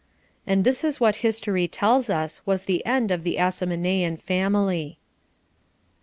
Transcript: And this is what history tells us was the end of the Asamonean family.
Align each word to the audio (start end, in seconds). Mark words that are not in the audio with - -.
And 0.47 0.63
this 0.63 0.83
is 0.83 0.99
what 0.99 1.17
history 1.17 1.67
tells 1.67 2.09
us 2.09 2.41
was 2.43 2.65
the 2.65 2.83
end 2.87 3.11
of 3.11 3.23
the 3.23 3.35
Asamonean 3.35 4.17
family. 4.19 4.97